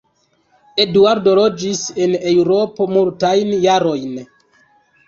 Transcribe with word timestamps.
Eduardo 0.85 1.35
loĝis 1.41 1.83
en 2.07 2.17
Eŭropo 2.33 2.89
multajn 2.97 3.57
jarojn. 3.69 4.23